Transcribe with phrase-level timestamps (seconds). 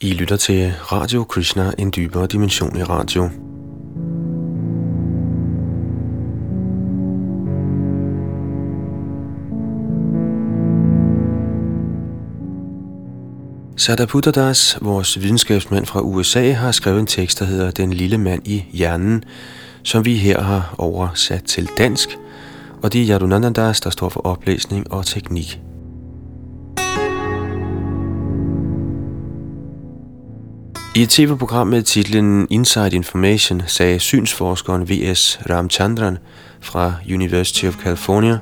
[0.00, 3.30] I lytter til Radio Krishna, en dybere dimension i radio.
[14.34, 18.64] Das, vores videnskabsmand fra USA, har skrevet en tekst, der hedder Den lille mand i
[18.72, 19.24] hjernen,
[19.82, 22.18] som vi her har oversat til dansk,
[22.82, 25.60] og det er Yadunandandas, der står for oplæsning og teknik.
[30.96, 35.40] I et tv-program med titlen Inside Information sagde synsforskeren V.S.
[35.50, 36.18] Ramchandran
[36.60, 38.38] fra University of California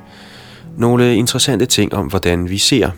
[0.77, 2.89] nogle interessante ting om, hvordan vi ser.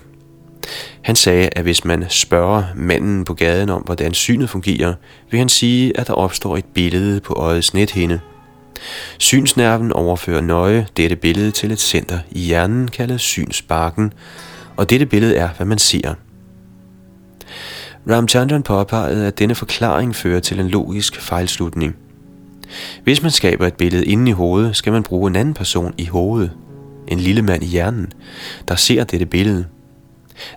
[1.02, 4.94] Han sagde, at hvis man spørger manden på gaden om, hvordan synet fungerer,
[5.32, 8.20] vil han sige, at der opstår et billede på øjets nethinde.
[9.18, 14.14] Synsnerven overfører nøje dette billede til et center i hjernen kaldet synsbarken,
[14.76, 16.14] og dette billede er, hvad man ser–
[18.10, 21.96] Ramchandran påpegede, at denne forklaring fører til en logisk fejlslutning.
[23.04, 26.06] Hvis man skaber et billede inde i hovedet, skal man bruge en anden person i
[26.06, 26.52] hovedet,
[27.08, 28.14] en lille mand i hjernen,
[28.68, 29.66] der ser dette billede.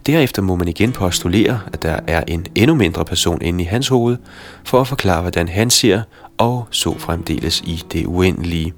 [0.06, 3.88] Derefter må man igen postulere, at der er en endnu mindre person inde i hans
[3.88, 4.16] hoved,
[4.64, 6.02] for at forklare, hvordan han ser,
[6.38, 8.72] og så fremdeles i det uendelige.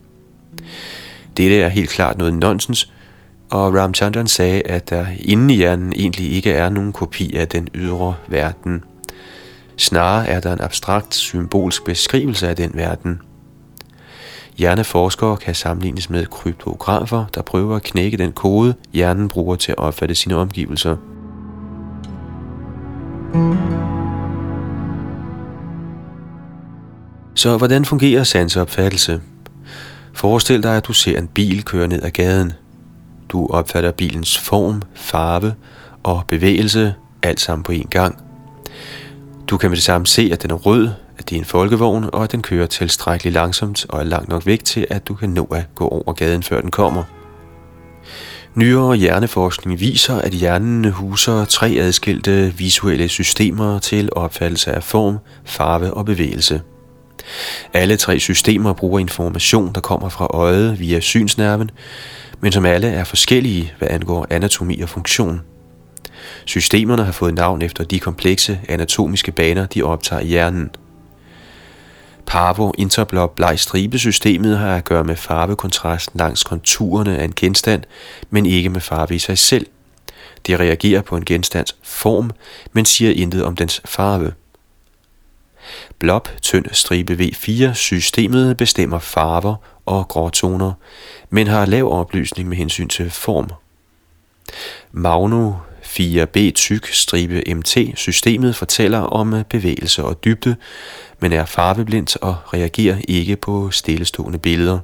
[1.37, 2.92] Dette er helt klart noget nonsens,
[3.53, 7.69] og Ramchandran sagde, at der inde i hjernen egentlig ikke er nogen kopi af den
[7.75, 8.85] ydre verden.
[9.77, 13.21] Snarere er der en abstrakt symbolsk beskrivelse af den verden.
[14.59, 19.79] Hjerneforskere kan sammenlignes med kryptografer, der prøver at knække den kode, hjernen bruger til at
[19.79, 20.97] opfatte sine omgivelser.
[27.35, 29.21] Så hvordan fungerer sansopfattelse?
[30.13, 32.53] Forestil dig, at du ser en bil køre ned ad gaden–
[33.33, 35.55] du opfatter bilens form, farve
[36.03, 38.23] og bevægelse, alt sammen på én gang.
[39.47, 42.05] Du kan med det samme se, at den er rød, at det er en folkevogn,
[42.13, 45.31] og at den kører tilstrækkeligt langsomt og er langt nok væk til, at du kan
[45.31, 47.05] nå at gå over gaden, før den kommer.
[48.55, 55.95] Nyere hjerneforskning viser, at hjernen huser tre adskilte visuelle systemer til opfattelse af form, farve
[55.95, 56.61] og bevægelse.
[57.73, 61.71] Alle tre systemer bruger information, der kommer fra øjet via synsnerven,
[62.41, 65.41] men som alle er forskellige, hvad angår anatomi og funktion.
[66.45, 70.71] Systemerne har fået navn efter de komplekse anatomiske baner, de optager i hjernen.
[72.27, 77.83] Parvo interblob bleg stribesystemet har at gøre med farvekontrasten langs konturerne af en genstand,
[78.31, 79.67] men ikke med farve i sig selv.
[80.47, 82.31] Det reagerer på en genstands form,
[82.73, 84.33] men siger intet om dens farve.
[85.99, 89.55] Blob tynd stribe V4 systemet bestemmer farver
[89.87, 90.73] og gråtoner,
[91.31, 93.51] men har lav oplysning med hensyn til form.
[94.93, 95.53] Magno
[95.83, 100.57] 4B tyk stribe MT systemet fortæller om bevægelse og dybde,
[101.21, 104.79] men er farveblindt og reagerer ikke på stillestående billeder.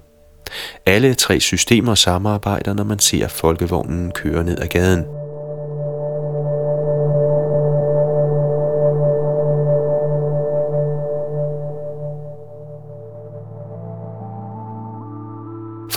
[0.87, 5.18] Alle tre systemer samarbejder, når man ser folkevognen køre ned ad gaden.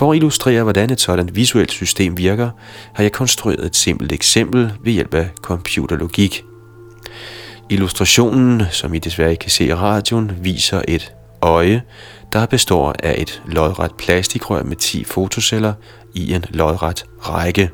[0.02, 2.50] For at illustrere, hvordan et sådan visuelt system virker,
[2.94, 6.44] har jeg konstrueret et simpelt eksempel ved hjælp af computerlogik.
[7.70, 11.82] Illustrationen, som I desværre ikke kan se i radioen, viser et øje,
[12.34, 15.74] der består af et lodret plastikrør med 10 fotoceller
[16.14, 17.70] i en lodret række.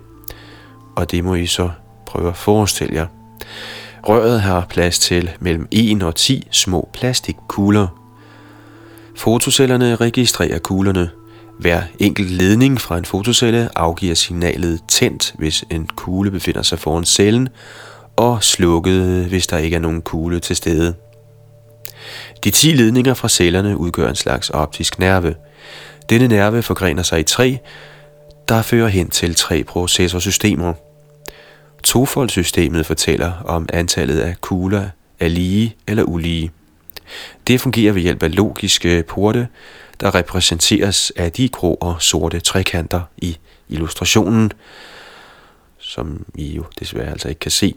[0.95, 1.69] Og det må I så
[2.05, 3.07] prøve at forestille jer.
[4.03, 7.87] Røret har plads til mellem 1 og 10 små plastikkugler.
[9.16, 11.09] Fotocellerne registrerer kuglerne,
[11.59, 17.06] hver enkelt ledning fra en fotocelle afgiver signalet tændt, hvis en kugle befinder sig foran
[17.06, 17.50] cellen,
[18.16, 20.94] og slukket, hvis der ikke er nogen kugle til stede.
[22.44, 25.35] De 10 ledninger fra cellerne udgør en slags optisk nerve.
[26.09, 27.57] Denne nerve forgrener sig i tre,
[28.47, 30.73] der fører hen til tre processorsystemer.
[31.84, 36.51] Tofoldsystemet fortæller om antallet af kugler er lige eller ulige.
[37.47, 39.47] Det fungerer ved hjælp af logiske porte,
[39.99, 43.38] der repræsenteres af de grå og sorte trekanter i
[43.70, 44.52] illustrationen,
[45.79, 47.76] som I jo desværre altså ikke kan se.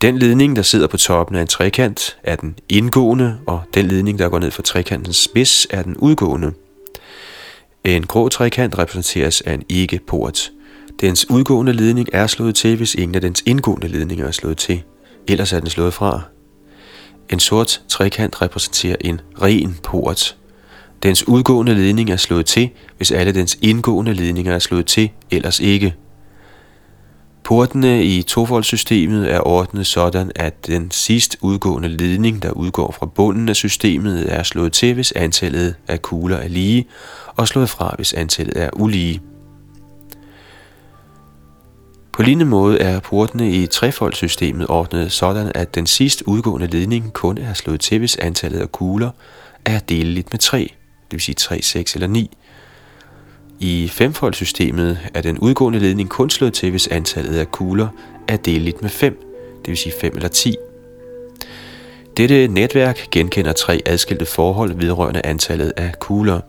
[0.00, 4.18] Den ledning, der sidder på toppen af en trekant, er den indgående, og den ledning,
[4.18, 6.52] der går ned fra trekantens spids, er den udgående.
[7.84, 10.50] En grå trekant repræsenteres af en ikke-port.
[11.00, 14.82] Dens udgående ledning er slået til, hvis ingen af dens indgående ledninger er slået til.
[15.28, 16.20] Ellers er den slået fra.
[17.30, 20.36] En sort trekant repræsenterer en ren port.
[21.06, 25.60] Dens udgående ledning er slået til, hvis alle dens indgående ledninger er slået til, ellers
[25.60, 25.94] ikke.
[27.44, 33.48] Portene i tofoldsystemet er ordnet sådan, at den sidst udgående ledning, der udgår fra bunden
[33.48, 36.86] af systemet, er slået til, hvis antallet af kugler er lige,
[37.36, 39.20] og slået fra, hvis antallet er ulige.
[42.12, 47.38] På lignende måde er portene i trefoldsystemet ordnet sådan, at den sidst udgående ledning kun
[47.38, 49.10] er slået til, hvis antallet af kugler
[49.64, 50.75] er deleligt med 3,
[51.10, 52.36] det vil sige 3, 6 eller 9.
[53.60, 57.88] I femfoldssystemet er den udgående ledning kun slået til, hvis antallet af kugler
[58.28, 59.22] er deleligt med 5,
[59.60, 60.56] det vil sige 5 eller 10.
[62.16, 66.40] Dette netværk genkender tre adskilte forhold vedrørende antallet af kugler.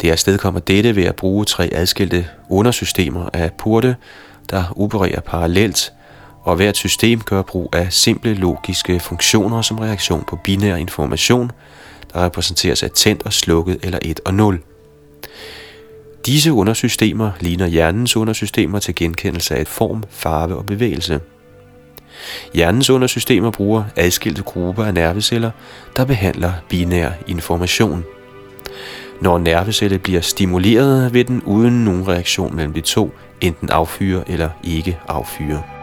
[0.00, 3.96] Det afstedkommer dette ved at bruge tre adskilte undersystemer af porte,
[4.50, 5.92] der opererer parallelt,
[6.42, 11.50] og hvert system gør brug af simple logiske funktioner som reaktion på binær information,
[12.14, 14.60] der repræsenteres af tændt og slukket eller 1 og 0.
[16.26, 21.20] Disse undersystemer ligner hjernens undersystemer til genkendelse af et form, farve og bevægelse.
[22.54, 25.50] Hjernens undersystemer bruger adskilte grupper af nerveceller,
[25.96, 28.04] der behandler binær information.
[29.20, 34.30] Når en nervecelle bliver stimuleret, vil den uden nogen reaktion mellem de to enten affyre
[34.30, 35.73] eller ikke affyre.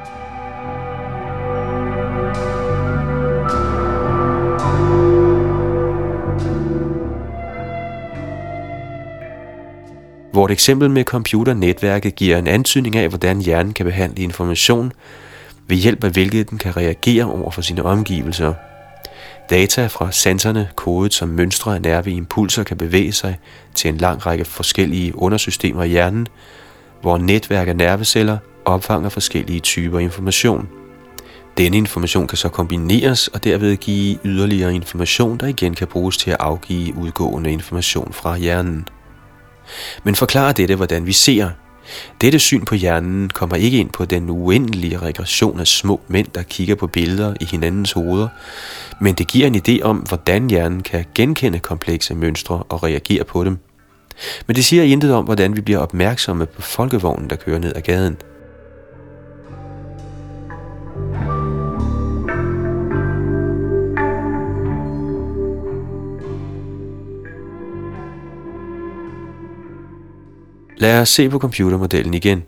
[10.41, 14.91] Vort eksempel med computernetværket giver en antydning af, hvordan hjernen kan behandle information,
[15.67, 18.53] ved hjælp af hvilket den kan reagere over for sine omgivelser.
[19.49, 23.39] Data fra sanserne, kodet som mønstre af nerveimpulser, kan bevæge sig
[23.75, 26.27] til en lang række forskellige undersystemer i hjernen,
[27.01, 30.69] hvor netværk af nerveceller opfanger forskellige typer information.
[31.57, 36.31] Denne information kan så kombineres og derved give yderligere information, der igen kan bruges til
[36.31, 38.87] at afgive udgående information fra hjernen.
[40.03, 41.49] Men forklarer dette, hvordan vi ser.
[42.21, 46.43] Dette syn på hjernen kommer ikke ind på den uendelige regression af små mænd, der
[46.43, 48.27] kigger på billeder i hinandens hoveder,
[49.01, 53.43] men det giver en idé om, hvordan hjernen kan genkende komplekse mønstre og reagere på
[53.43, 53.57] dem.
[54.47, 57.81] Men det siger intet om, hvordan vi bliver opmærksomme på folkevognen, der kører ned ad
[57.81, 58.17] gaden–
[70.81, 72.43] Lad os se på computermodellen igen.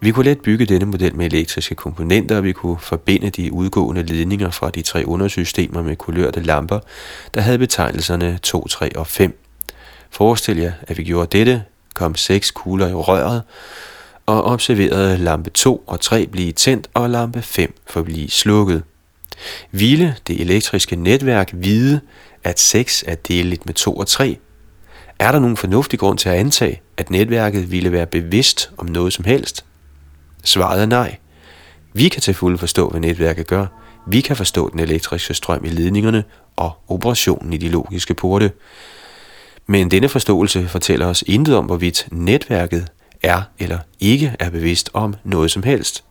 [0.00, 4.02] Vi kunne let bygge denne model med elektriske komponenter, og vi kunne forbinde de udgående
[4.02, 6.80] ledninger fra de tre undersystemer med kulørte lamper,
[7.34, 9.40] der havde betegnelserne 2, 3 og 5.
[10.10, 11.62] Forestil jer, at vi gjorde dette,
[11.94, 13.42] kom seks kugler i røret,
[14.26, 18.82] og observerede lampe 2 og 3 blive tændt, og lampe 5 forblive slukket.
[19.70, 22.00] Ville det elektriske netværk vide,
[22.44, 24.38] at 6 er delt med 2 og 3,
[25.18, 29.12] er der nogen fornuftig grund til at antage, at netværket ville være bevidst om noget
[29.12, 29.64] som helst?
[30.44, 31.16] Svaret er nej.
[31.92, 33.66] Vi kan til fulde forstå, hvad netværket gør.
[34.06, 36.24] Vi kan forstå den elektriske strøm i ledningerne
[36.56, 38.52] og operationen i de logiske porte.
[39.66, 42.88] Men denne forståelse fortæller os intet om, hvorvidt netværket
[43.22, 46.04] er eller ikke er bevidst om noget som helst.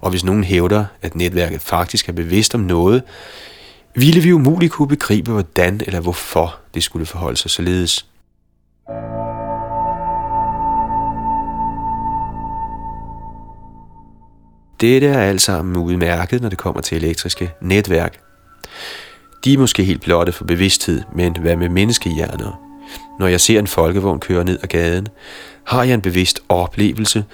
[0.00, 3.02] Og hvis nogen hævder, at netværket faktisk er bevidst om noget,
[3.94, 8.06] ville vi umuligt kunne begribe, hvordan eller hvorfor det skulle forholde sig således.
[14.80, 18.20] Dette er alt sammen udmærket, når det kommer til elektriske netværk.
[19.44, 22.60] De er måske helt blotte for bevidsthed, men hvad med menneskehjerner?
[23.18, 25.08] Når jeg ser en folkevogn køre ned ad gaden,
[25.64, 27.24] har jeg en bevidst oplevelse,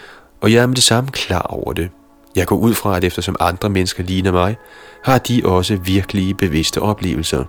[0.41, 1.91] og jeg er med det samme klar over det.
[2.37, 4.57] Jeg går ud fra, at eftersom andre mennesker ligner mig,
[5.05, 7.45] har de også virkelige bevidste oplevelser.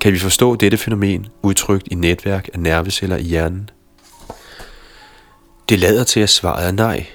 [0.00, 3.70] Kan vi forstå dette fænomen udtrykt i netværk af nerveceller i hjernen?
[5.68, 7.06] Det lader til, at svaret er nej.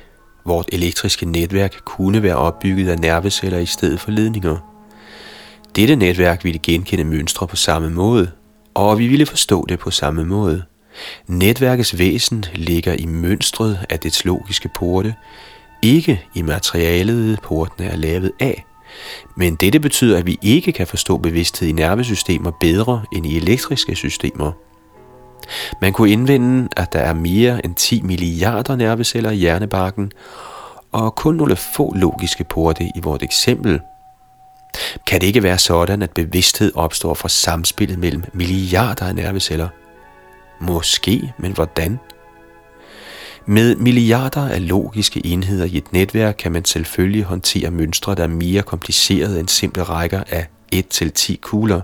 [0.45, 4.57] Vort elektriske netværk kunne være opbygget af nerveceller i stedet for ledninger.
[5.75, 8.31] Dette netværk ville genkende mønstre på samme måde,
[8.73, 10.63] og vi ville forstå det på samme måde.
[11.27, 15.15] Netværkets væsen ligger i mønstret af dets logiske porte,
[15.81, 18.65] ikke i materialet, portene er lavet af.
[19.37, 23.95] Men dette betyder, at vi ikke kan forstå bevidsthed i nervesystemer bedre end i elektriske
[23.95, 24.51] systemer.
[25.81, 30.11] Man kunne indvende, at der er mere end 10 milliarder nerveceller i hjernebarken,
[30.91, 33.79] og kun nogle få logiske porte i vores eksempel.
[35.07, 39.67] Kan det ikke være sådan, at bevidsthed opstår fra samspillet mellem milliarder af nerveceller?
[40.61, 41.99] Måske, men hvordan?
[43.45, 48.27] Med milliarder af logiske enheder i et netværk kan man selvfølgelig håndtere mønstre, der er
[48.27, 51.81] mere komplicerede end simple rækker af 1-10 kugler,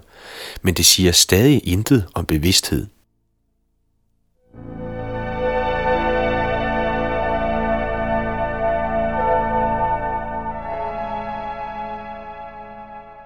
[0.62, 2.88] men det siger stadig intet om bevidsthed.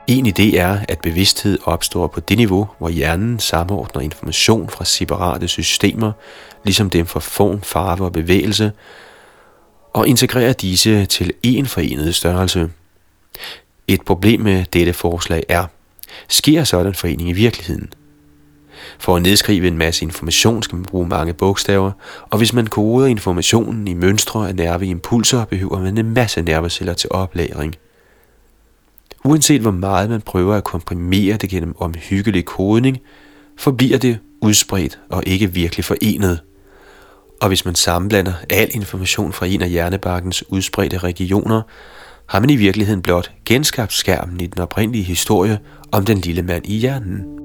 [0.08, 5.48] En idé er, at bevidsthed opstår på det niveau, hvor hjernen samordner information fra separate
[5.48, 6.12] systemer,
[6.64, 8.72] ligesom dem for form, farve og bevægelse,
[9.94, 12.70] og integrerer disse til en forenet størrelse.
[13.88, 15.66] Et problem med dette forslag er,
[16.28, 17.94] sker sådan en forening i virkeligheden?
[19.00, 21.92] For at nedskrive en masse information skal man bruge mange bogstaver,
[22.30, 27.10] og hvis man koder informationen i mønstre af nerveimpulser, behøver man en masse nerveceller til
[27.12, 27.76] oplagring.
[29.24, 32.98] Uanset hvor meget man prøver at komprimere det gennem omhyggelig kodning,
[33.58, 36.40] forbliver det udspredt og ikke virkelig forenet.
[37.42, 41.62] Og hvis man sammenblander al information fra en af hjernebakkens udspredte regioner,
[42.26, 45.60] har man i virkeligheden blot genskabt skærmen i den oprindelige historie
[45.92, 47.41] om den lille mand i hjernen.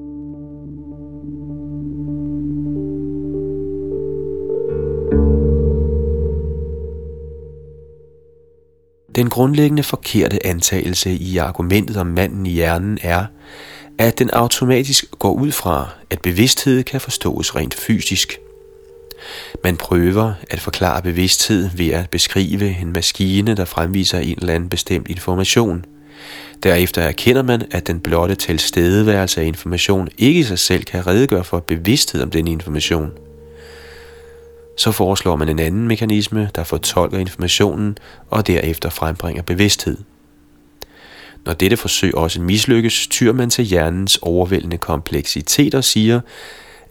[9.17, 13.25] Den grundlæggende forkerte antagelse i argumentet om manden i hjernen er,
[13.97, 18.37] at den automatisk går ud fra, at bevidsthed kan forstås rent fysisk–
[19.63, 24.69] man prøver at forklare bevidsthed ved at beskrive en maskine, der fremviser en eller anden
[24.69, 25.85] bestemt information.
[26.63, 31.43] Derefter erkender man, at den blotte tilstedeværelse af information ikke i sig selv kan redegøre
[31.43, 33.11] for bevidsthed om den information.
[34.77, 37.97] Så foreslår man en anden mekanisme, der fortolker informationen
[38.29, 39.97] og derefter frembringer bevidsthed.
[41.45, 46.19] Når dette forsøg også mislykkes, tyr man til hjernens overvældende kompleksitet og siger,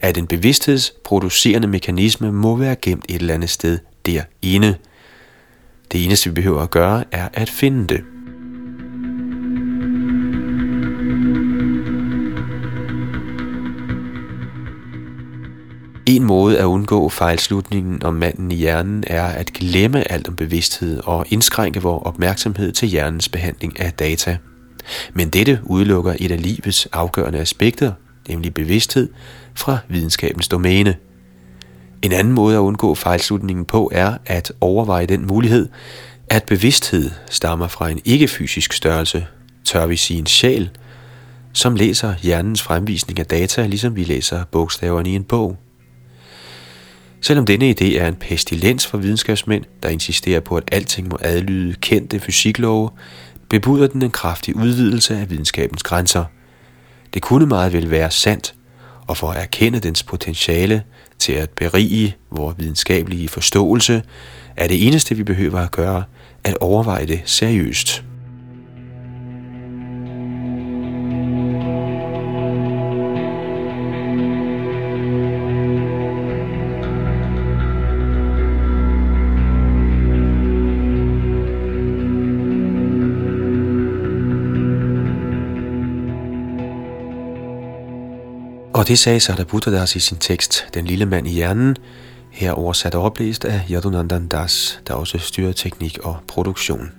[0.01, 4.75] at en bevidsthedsproducerende mekanisme må være gemt et eller andet sted derinde.
[5.91, 8.03] Det eneste vi behøver at gøre er at finde det.
[16.07, 21.01] En måde at undgå fejlslutningen om manden i hjernen er at glemme alt om bevidsthed
[21.03, 24.37] og indskrænke vores opmærksomhed til hjernens behandling af data.
[25.13, 27.91] Men dette udelukker et af livets afgørende aspekter,
[28.27, 29.09] nemlig bevidsthed,
[29.55, 30.95] fra videnskabens domæne.
[32.01, 35.69] En anden måde at undgå fejlslutningen på er at overveje den mulighed,
[36.29, 39.25] at bevidsthed stammer fra en ikke-fysisk størrelse,
[39.63, 40.69] tør vi sige en sjæl,
[41.53, 45.57] som læser hjernens fremvisning af data, ligesom vi læser bogstaverne i en bog.
[47.21, 51.73] Selvom denne idé er en pestilens for videnskabsmænd, der insisterer på, at alting må adlyde
[51.73, 52.89] kendte fysiklove,
[53.49, 56.25] bebuder den en kraftig udvidelse af videnskabens grænser.
[57.13, 58.55] Det kunne meget vel være sandt,
[59.07, 60.83] og for at erkende dens potentiale
[61.19, 64.03] til at berige vores videnskabelige forståelse,
[64.57, 66.03] er det eneste, vi behøver at gøre,
[66.43, 68.06] at overveje det seriøst.
[88.77, 89.19] Og det sagde
[89.71, 91.75] Das i sin tekst, Den lille mand i hjernen,
[92.31, 96.91] her oversat og oplæst af Yadunandan Das, der også styrer teknik og produktion.